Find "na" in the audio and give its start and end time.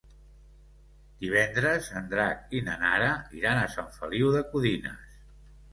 2.71-2.81